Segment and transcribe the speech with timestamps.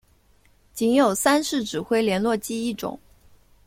[0.73, 2.99] 仅有三式指挥连络机一种。